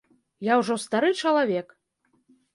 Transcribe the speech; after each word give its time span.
Я 0.47 0.53
ўжо 0.61 0.77
стары 0.85 1.11
чалавек. 1.25 1.79